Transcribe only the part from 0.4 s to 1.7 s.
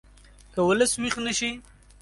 که ولس ویښ نه شي